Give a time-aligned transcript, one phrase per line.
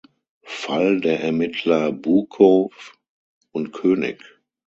[0.47, 2.71] Fall der Ermittler Bukow
[3.51, 4.23] und König.